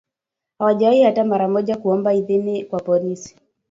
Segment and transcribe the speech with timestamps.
[0.59, 3.35] Hawajawahi hata mara moja kuomba idhini kwa polisi